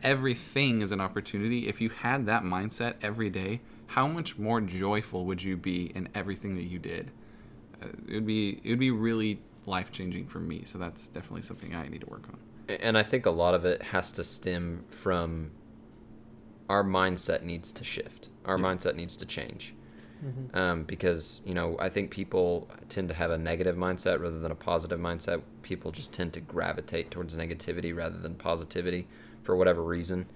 [0.01, 5.25] everything is an opportunity if you had that mindset every day how much more joyful
[5.25, 7.11] would you be in everything that you did
[8.07, 10.63] it would be it would be really life changing for me.
[10.65, 12.39] So that's definitely something I need to work on.
[12.79, 15.51] And I think a lot of it has to stem from
[16.69, 18.29] our mindset needs to shift.
[18.45, 18.63] Our Yeah.
[18.65, 19.75] mindset needs to change.
[20.53, 24.51] Um, because you know, I think people tend to have a negative mindset rather than
[24.51, 25.41] a positive mindset.
[25.63, 29.07] People just tend to gravitate towards negativity rather than positivity
[29.41, 30.27] for whatever reason.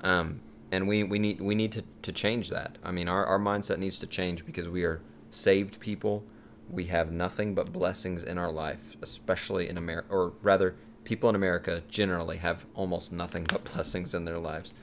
[0.00, 0.40] Um,
[0.72, 2.78] and we, we need we need to, to change that.
[2.82, 6.24] I mean, our, our mindset needs to change because we are saved people.
[6.70, 10.74] We have nothing but blessings in our life, especially in America, or rather,
[11.04, 14.74] people in America generally have almost nothing but blessings in their lives.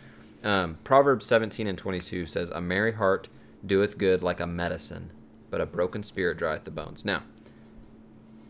[0.44, 3.30] Um, Proverbs 17 and 22 says, A merry heart
[3.66, 5.12] doeth good like a medicine,
[5.50, 7.06] but a broken spirit drieth the bones.
[7.06, 7.24] Now,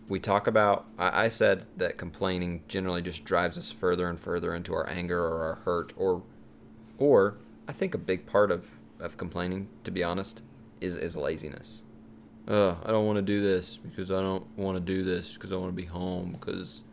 [0.08, 4.54] we talk about, I, I said that complaining generally just drives us further and further
[4.54, 6.24] into our anger or our hurt, or,
[6.98, 10.42] or I think a big part of, of complaining, to be honest,
[10.80, 11.84] is, is laziness.
[12.48, 15.52] Uh, I don't want to do this because I don't want to do this because
[15.52, 16.84] I want to be home because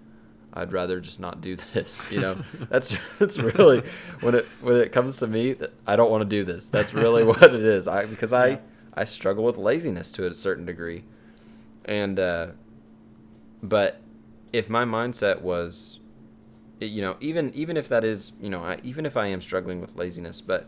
[0.52, 2.10] I'd rather just not do this.
[2.10, 3.82] You know, that's that's really
[4.20, 5.56] when it when it comes to me,
[5.86, 6.68] I don't want to do this.
[6.68, 7.88] That's really what it is.
[7.88, 8.60] I because I
[8.94, 11.04] I struggle with laziness to a certain degree,
[11.84, 12.48] and uh,
[13.62, 14.00] but
[14.52, 16.00] if my mindset was,
[16.80, 19.80] you know, even even if that is, you know, I, even if I am struggling
[19.80, 20.66] with laziness, but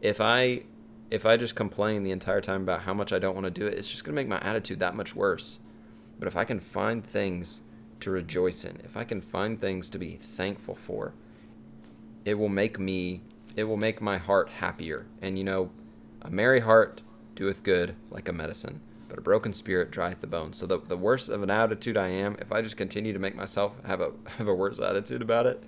[0.00, 0.64] if I
[1.10, 3.66] if I just complain the entire time about how much I don't want to do
[3.66, 5.58] it, it's just gonna make my attitude that much worse.
[6.18, 7.62] But if I can find things
[8.04, 11.14] to rejoice in, if I can find things to be thankful for,
[12.24, 13.22] it will make me,
[13.56, 15.06] it will make my heart happier.
[15.20, 15.70] And you know,
[16.22, 17.02] a merry heart
[17.34, 20.56] doeth good like a medicine, but a broken spirit drieth the bones.
[20.56, 23.34] So the, the worse of an attitude I am, if I just continue to make
[23.34, 25.62] myself have a have a worse attitude about it,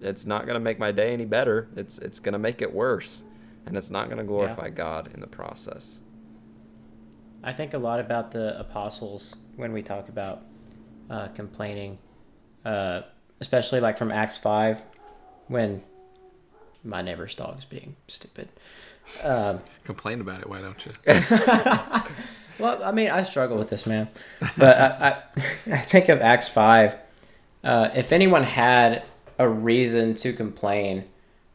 [0.00, 1.68] it's not gonna make my day any better.
[1.76, 3.24] It's it's gonna make it worse,
[3.66, 6.00] and it's not gonna glorify God in the process.
[7.42, 10.42] I think a lot about the apostles when we talk about
[11.10, 11.98] uh, complaining,
[12.64, 13.02] uh,
[13.40, 14.82] especially like from Acts 5
[15.48, 15.82] when
[16.84, 18.48] my neighbor's dog's being stupid.
[19.24, 20.92] Um, Complain about it, why don't you?
[22.58, 24.08] well, I mean, I struggle with this, man.
[24.56, 25.22] But I, I,
[25.72, 26.96] I think of Acts 5.
[27.64, 29.02] Uh, if anyone had
[29.38, 31.04] a reason to complain,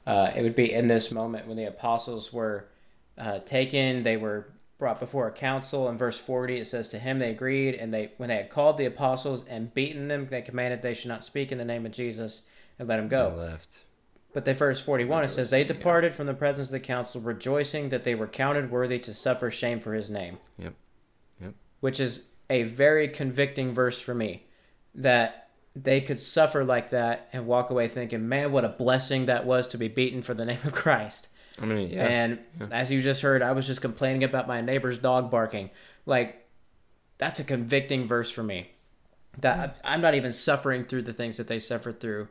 [0.06, 2.66] uh, it would be in this moment when the apostles were
[3.18, 5.88] uh, taken, they were brought before a council.
[5.90, 8.78] In verse 40, it says, To him they agreed, and they when they had called
[8.78, 11.92] the apostles and beaten them, they commanded they should not speak in the name of
[11.92, 12.44] Jesus
[12.80, 13.32] and let him go.
[13.32, 13.84] They left.
[14.34, 17.90] But the verse 41, it says, They departed from the presence of the council, rejoicing
[17.90, 20.40] that they were counted worthy to suffer shame for his name.
[20.58, 20.74] Yep.
[21.40, 21.54] Yep.
[21.82, 24.48] Which is a very convicting verse for me.
[24.96, 29.46] That they could suffer like that and walk away thinking, man, what a blessing that
[29.46, 31.28] was to be beaten for the name of Christ.
[31.62, 32.08] I mean, yeah.
[32.08, 32.40] And
[32.72, 35.70] as you just heard, I was just complaining about my neighbor's dog barking.
[36.06, 36.48] Like,
[37.18, 38.72] that's a convicting verse for me.
[39.40, 42.28] That I'm not even suffering through the things that they suffered through.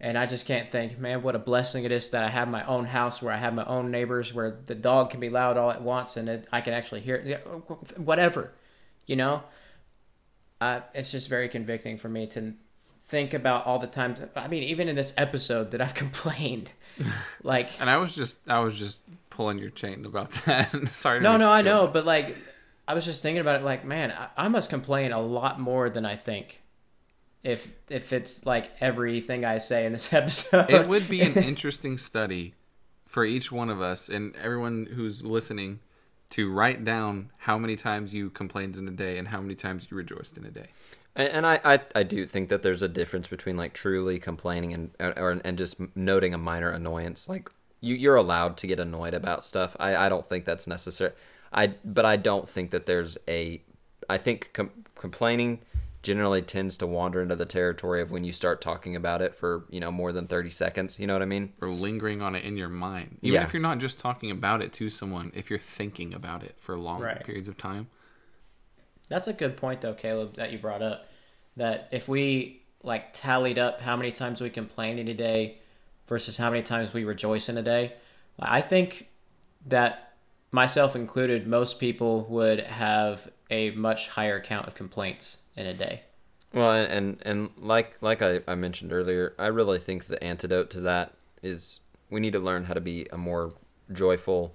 [0.00, 2.64] And I just can't think, man, what a blessing it is that I have my
[2.64, 5.70] own house where I have my own neighbors, where the dog can be loud all
[5.70, 7.98] at once and it, I can actually hear it.
[7.98, 8.52] Whatever,
[9.06, 9.44] you know?
[10.60, 12.54] Uh, it's just very convicting for me to
[13.06, 14.18] think about all the times.
[14.34, 16.72] I mean, even in this episode that I've complained.
[17.42, 19.00] like, And I was just I was just
[19.30, 20.88] pulling your chain about that.
[20.88, 21.20] Sorry.
[21.20, 22.36] no, no, I know, but like,
[22.86, 23.64] I was just thinking about it.
[23.64, 26.60] Like, man, I, I must complain a lot more than I think.
[27.42, 31.98] If if it's like everything I say in this episode, it would be an interesting
[31.98, 32.54] study
[33.06, 35.80] for each one of us and everyone who's listening
[36.32, 39.88] to write down how many times you complained in a day and how many times
[39.90, 40.66] you rejoiced in a day.
[41.14, 44.72] And, and I, I, I do think that there's a difference between like truly complaining
[44.72, 47.28] and or, and just noting a minor annoyance.
[47.28, 47.50] Like
[47.82, 49.76] you, you're allowed to get annoyed about stuff.
[49.78, 51.12] I, I don't think that's necessary.
[51.52, 53.62] I but I don't think that there's a.
[54.08, 55.60] I think com- complaining
[56.02, 59.64] generally tends to wander into the territory of when you start talking about it for
[59.70, 62.44] you know more than 30 seconds you know what i mean Or lingering on it
[62.44, 63.18] in your mind.
[63.22, 63.46] Even Yeah.
[63.46, 66.76] if you're not just talking about it to someone, if you're thinking about it for
[66.76, 67.22] long Right.
[67.24, 67.88] periods of time.
[69.08, 71.06] That's a good point, though, Caleb, that you brought up.
[71.56, 75.58] That if we like tallied up how many times we complain in a day
[76.08, 77.92] versus how many times we rejoice in a day,
[78.38, 79.10] I think
[79.66, 80.14] that
[80.50, 86.02] myself included, most people would have a much higher count of complaints in a day.
[86.54, 90.80] Well, and and, like like I, I mentioned earlier, I really think the antidote to
[90.80, 93.54] that is we need to learn how to be a more
[93.90, 94.54] joyful,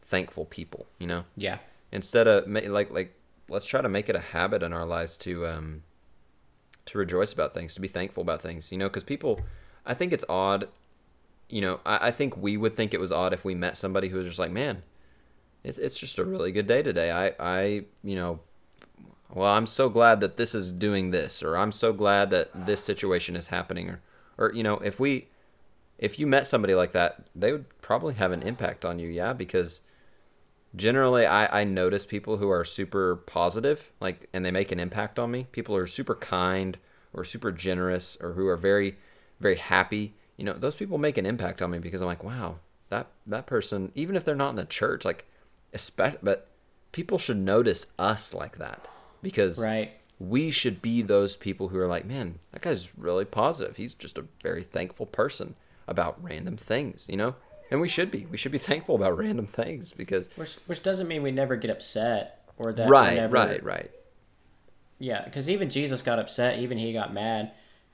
[0.00, 0.86] thankful people.
[0.98, 1.58] You know, Yeah.
[1.92, 3.14] instead of like like
[3.48, 5.82] let's try to make it a habit in our lives to um
[6.86, 8.72] to rejoice about things, to be thankful about things.
[8.72, 9.40] You know, because people,
[9.84, 10.68] I think it's odd.
[11.50, 14.08] You know, I, I think we would think it was odd if we met somebody
[14.08, 14.82] who was just like, man,
[15.62, 17.10] it's it's just a really good day today.
[17.10, 18.40] I I you know.
[19.32, 22.82] Well, I'm so glad that this is doing this, or I'm so glad that this
[22.82, 24.00] situation is happening, or,
[24.38, 25.28] or you know, if we,
[25.98, 29.32] if you met somebody like that, they would probably have an impact on you, yeah,
[29.32, 29.82] because
[30.74, 35.18] generally I, I notice people who are super positive, like, and they make an impact
[35.18, 35.46] on me.
[35.52, 36.78] People who are super kind
[37.12, 38.96] or super generous or who are very,
[39.40, 40.14] very happy.
[40.36, 42.58] You know, those people make an impact on me because I'm like, wow,
[42.90, 45.26] that that person, even if they're not in the church, like,
[45.72, 46.48] especially, but
[46.92, 48.86] people should notice us like that
[49.22, 49.92] because Right.
[50.18, 53.76] we should be those people who are like, man, that guy's really positive.
[53.76, 55.54] He's just a very thankful person
[55.88, 57.36] about random things, you know?
[57.70, 58.26] And we should be.
[58.26, 61.70] We should be thankful about random things because Which which doesn't mean we never get
[61.70, 63.90] upset or that right, whenever, right, right.
[64.98, 67.52] Yeah, because even Jesus got upset, even he got mad.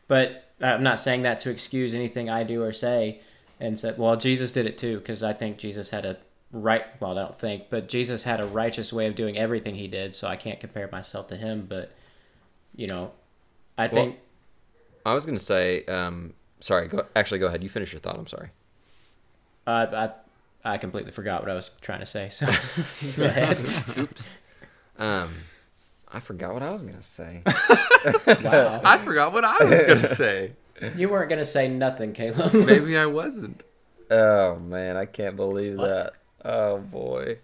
[0.08, 3.20] But I'm not saying that to excuse anything I do or say.
[3.60, 6.16] And said, well, Jesus did it too, because I think Jesus had a
[6.52, 6.84] right.
[7.00, 10.14] Well, I don't think, but Jesus had a righteous way of doing everything he did.
[10.14, 11.66] So I can't compare myself to him.
[11.68, 11.90] But
[12.76, 13.12] you know,
[13.76, 14.18] I think
[15.04, 16.88] I was gonna say, um, sorry.
[16.88, 17.62] Go actually go ahead.
[17.62, 18.18] You finish your thought.
[18.18, 18.50] I'm sorry.
[19.66, 20.10] I, I
[20.64, 22.28] I completely forgot what I was trying to say.
[22.28, 22.46] So
[23.16, 23.58] go ahead.
[23.96, 24.34] Oops
[24.98, 25.30] um,
[26.08, 27.42] I forgot what I was gonna say.
[28.42, 30.52] Wow, I forgot what I was gonna say.
[30.96, 32.52] you weren't gonna say nothing, Caleb.
[32.52, 33.62] Maybe I wasn't.
[34.10, 36.14] oh man, I can't believe that.
[36.44, 37.38] Oh boy.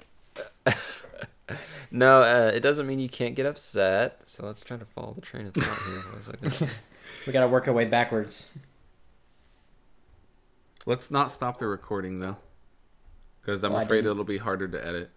[1.90, 4.20] no, uh, it doesn't mean you can't get upset.
[4.24, 6.02] So let's try to follow the train of thought here.
[6.10, 6.72] What was I gonna
[7.26, 8.50] we gotta work our way backwards.
[10.86, 12.36] Let's not stop the recording though,
[13.40, 15.10] because I'm Well, afraid it'll be harder to edit.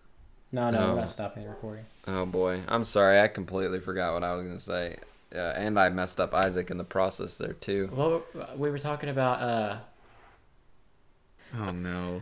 [0.51, 0.89] No, no, No.
[0.95, 1.85] we're not stopping the recording.
[2.07, 3.19] Oh boy, I'm sorry.
[3.21, 4.97] I completely forgot what I was gonna say,
[5.33, 7.89] uh, and I messed up Isaac in the process there too.
[7.93, 8.23] Well,
[8.57, 9.41] we were talking about.
[9.41, 9.79] uh
[11.57, 12.21] Oh no.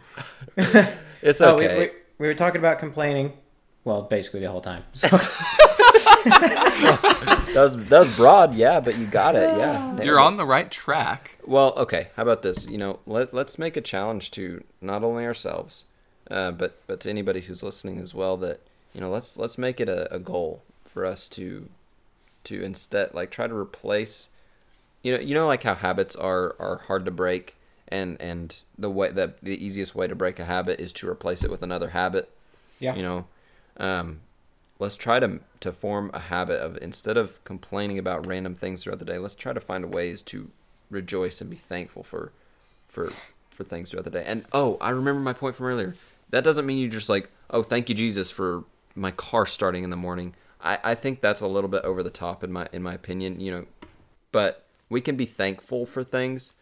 [1.22, 1.80] It's Oh, we, okay.
[1.80, 3.34] we, we were talking about complaining.
[3.84, 4.84] Well, basically the whole time.
[4.94, 5.08] So,
[7.54, 9.92] That was that was broad, yeah, but you got it, yeah.
[9.94, 10.24] Nailed You're it.
[10.24, 11.38] on the right track.
[11.46, 12.10] Well, okay.
[12.16, 12.68] How about this?
[12.68, 15.86] You know, let let's make a challenge to not only ourselves,
[16.30, 18.38] uh, but but to anybody who's listening as well.
[18.38, 18.62] That
[18.94, 21.70] you know, let's let's make it a, a goal for us to
[22.46, 24.30] to instead like try to replace.
[25.04, 27.56] You know, you know, like how habits are are hard to break,
[27.90, 31.44] and and the way that the easiest way to break a habit is to replace
[31.44, 32.30] it with another habit.
[32.80, 32.96] yeah.
[32.96, 33.28] You know,
[33.78, 34.22] um,
[34.80, 39.00] let's try to to form a habit of instead of complaining about random things throughout
[39.00, 40.52] the day, let's try to find ways to
[40.90, 42.32] rejoice and be thankful for
[42.88, 43.12] for
[43.52, 44.24] for things throughout the day.
[44.26, 45.94] And oh, I remember my point from earlier.
[46.30, 48.64] That doesn't mean you just like, oh, thank you Jesus for
[48.96, 50.36] my car starting in the morning.
[50.62, 53.40] I, I think that's a little bit over the top in my in my opinion,
[53.40, 53.66] you know.
[54.32, 56.54] But we can be thankful for things.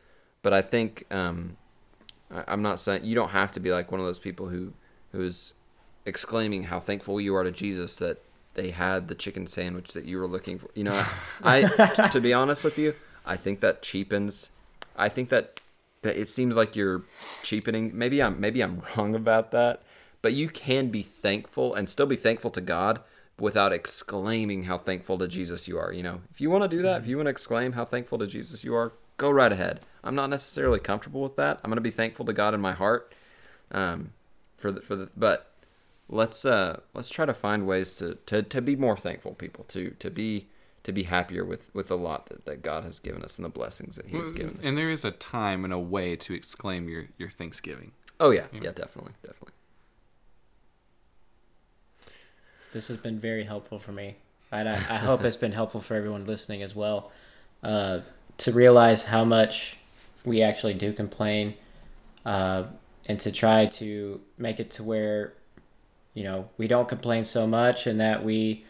[0.48, 1.58] But I think um,
[2.32, 4.72] I, I'm not saying you don't have to be like one of those people who
[5.12, 5.52] who's
[6.06, 10.18] exclaiming how thankful you are to Jesus that they had the chicken sandwich that you
[10.18, 10.70] were looking for.
[10.74, 11.06] You know,
[11.44, 11.64] I
[12.14, 14.50] to be honest with you, I think that cheapens.
[14.96, 15.60] I think that
[16.04, 17.02] that it seems like you're
[17.44, 17.92] cheapening.
[17.94, 19.84] Maybe I'm maybe I'm wrong about that,
[20.22, 23.02] but you can be thankful and still be thankful to God
[23.38, 25.92] without exclaiming how thankful to Jesus you are.
[25.92, 28.18] You know, if you want to do that, if you want to exclaim how thankful
[28.20, 29.82] to Jesus you are, go right ahead.
[30.04, 31.60] I'm not necessarily comfortable with that.
[31.64, 33.14] I'm going to be thankful to God in my heart.
[33.72, 34.14] Um,
[34.56, 35.54] for the for the but
[36.10, 39.92] let's uh let's try to find ways to to, to be more thankful people to
[40.00, 40.48] to be
[40.84, 43.50] to be happier with with the lot that, that God has given us and the
[43.50, 44.66] blessings that He has given us.
[44.66, 47.92] And there is a time and a way to exclaim your, your Thanksgiving.
[48.20, 49.54] oh yeah, yeah, definitely, definitely.
[52.74, 54.18] This has been very helpful for me.
[54.52, 57.12] And I, I hope it's been helpful for everyone listening as well.
[57.62, 58.00] Uh,
[58.38, 59.78] to realize how much
[60.24, 61.56] we actually do complain
[62.26, 62.64] uh,
[63.06, 65.34] and to try to make it to where,
[66.14, 68.66] you know, we don't complain so much and that we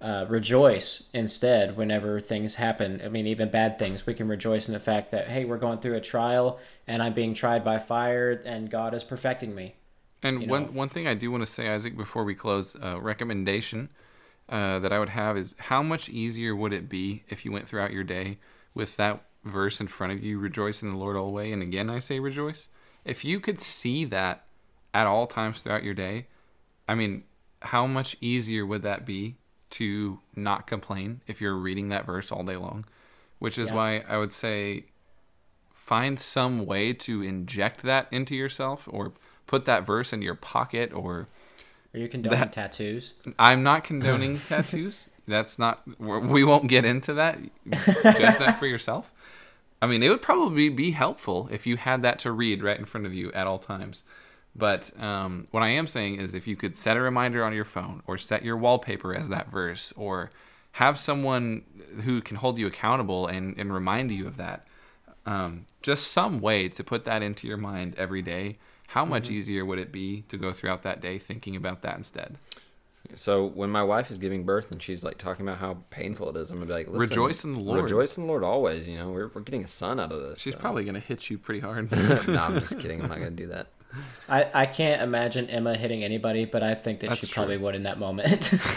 [0.00, 3.00] uh, rejoice instead whenever things happen.
[3.04, 4.06] I mean, even bad things.
[4.06, 7.14] We can rejoice in the fact that, hey, we're going through a trial and I'm
[7.14, 9.74] being tried by fire and God is perfecting me.
[10.22, 10.70] And you one know.
[10.70, 13.90] one thing I do want to say, Isaac, before we close, uh, recommendation
[14.48, 17.66] uh, that I would have is how much easier would it be if you went
[17.66, 18.38] throughout your day
[18.74, 21.98] with that verse in front of you, rejoice in the Lord always, and again I
[21.98, 22.68] say rejoice.
[23.04, 24.44] If you could see that
[24.92, 26.26] at all times throughout your day,
[26.88, 27.24] I mean,
[27.62, 29.36] how much easier would that be
[29.70, 32.84] to not complain if you're reading that verse all day long?
[33.38, 33.74] Which is Yeah.
[33.76, 34.84] why I would say
[35.72, 39.12] find some way to inject that into yourself or
[39.46, 41.28] put that verse in your pocket or
[41.92, 43.14] Are you condoning That- tattoos?
[43.38, 47.38] i'm not condoning tattoos that's not we're- won't get into that.
[47.70, 49.12] Judge that for yourself.
[49.82, 52.84] I mean it would probably be helpful if you had that to read right in
[52.84, 54.02] front of you at all times.
[54.56, 57.64] But um, what I am saying is if you could set a reminder on your
[57.64, 60.30] phone or set your wallpaper as that verse or
[60.72, 61.62] have someone
[62.04, 64.66] who can hold you accountable and, and remind you of that,
[65.26, 68.58] um, just some way to put that into your mind every day,
[68.88, 72.38] how much easier would it be to go throughout that day thinking about that instead?
[73.16, 76.36] So when my wife is giving birth and she's like talking about how painful it
[76.36, 78.86] is, I'm gonna be like, Listen, Rejoice in the Lord." Rejoice in the Lord always.
[78.88, 80.38] You know, we're, we're getting a son out of this.
[80.40, 80.58] She's so.
[80.60, 81.90] probably going to hit you pretty hard.
[82.28, 83.02] no, I'm just kidding.
[83.02, 83.68] I'm not gonna do that.
[84.28, 87.34] I, I can't imagine Emma hitting anybody, but I think that That's she true.
[87.42, 88.50] probably would in that moment.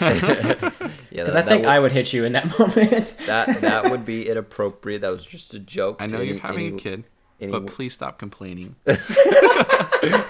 [1.10, 3.16] Yeah, Because I think that I would, would hit you in that moment.
[3.26, 5.00] that that would be inappropriate.
[5.00, 5.96] That was just a joke.
[6.00, 7.04] I know to you're any- having any- a kid,
[7.40, 8.74] any- but please stop complaining.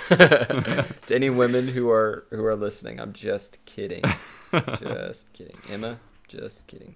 [0.08, 3.00] to any women who are who are listening.
[3.00, 4.02] I'm just kidding.
[4.80, 5.56] just kidding.
[5.70, 6.94] Emma, just kidding.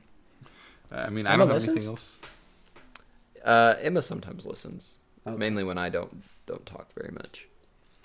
[0.90, 2.18] I mean, I don't have anything else.
[3.44, 5.36] Uh, Emma sometimes listens, Okay.
[5.36, 7.48] mainly when I don't don't talk very much.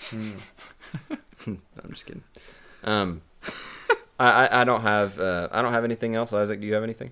[0.09, 0.31] Hmm.
[1.47, 2.23] No, I'm just kidding.
[2.83, 3.21] Um,
[4.19, 6.33] I, I I don't have uh I don't have anything else.
[6.33, 7.11] Isaac, do you have anything?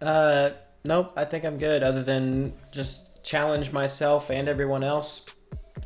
[0.00, 0.50] Uh,
[0.84, 1.12] nope.
[1.16, 1.82] I think I'm good.
[1.82, 5.24] Other than just challenge myself and everyone else.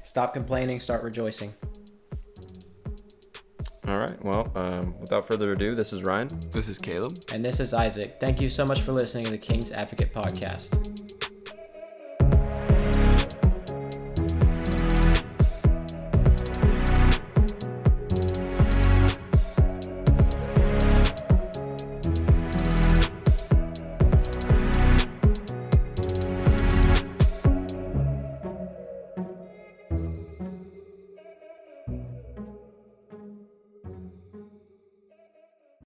[0.03, 0.81] Stop complaining.
[0.81, 1.53] Start rejoicing.
[3.87, 4.25] All right.
[4.25, 6.29] Well, um, without further ado, this is Ryan.
[6.53, 7.13] This is Caleb.
[7.33, 8.17] And this is Isaac.
[8.19, 11.14] Thank you so much for listening to the King's Advocate podcast.